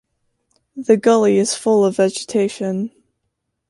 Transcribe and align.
The 0.75 0.97
gully 0.97 1.37
is 1.37 1.53
full 1.53 1.85
of 1.85 1.97
vegetation. 1.97 2.91